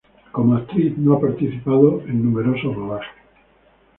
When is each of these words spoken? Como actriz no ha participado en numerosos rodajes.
Como 0.31 0.55
actriz 0.55 0.97
no 0.97 1.13
ha 1.13 1.19
participado 1.21 2.01
en 2.07 2.23
numerosos 2.25 2.75
rodajes. 2.75 3.13